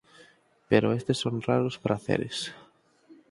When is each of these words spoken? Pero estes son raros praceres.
Pero 0.69 0.93
estes 0.99 1.17
son 1.23 1.35
raros 1.49 1.75
praceres. 1.85 2.37